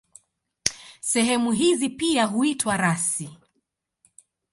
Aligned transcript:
Sehemu 1.01 1.51
hizi 1.51 1.89
pia 1.89 2.25
huitwa 2.25 2.77
rasi. 2.77 3.37